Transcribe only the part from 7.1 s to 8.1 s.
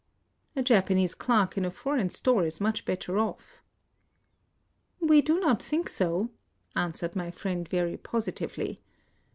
my friend very